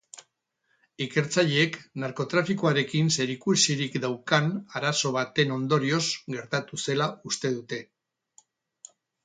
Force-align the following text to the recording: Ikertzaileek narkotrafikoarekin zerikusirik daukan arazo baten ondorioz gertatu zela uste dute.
Ikertzaileek 1.05 1.77
narkotrafikoarekin 2.03 3.11
zerikusirik 3.17 3.99
daukan 4.07 4.49
arazo 4.81 5.13
baten 5.19 5.55
ondorioz 5.59 6.03
gertatu 6.37 6.83
zela 6.89 7.11
uste 7.33 7.57
dute. 7.61 7.83